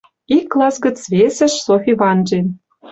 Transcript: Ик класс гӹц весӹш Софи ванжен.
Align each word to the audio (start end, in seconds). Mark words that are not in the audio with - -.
Ик 0.37 0.45
класс 0.51 0.75
гӹц 0.85 0.97
весӹш 1.11 1.53
Софи 1.65 1.93
ванжен. 1.99 2.47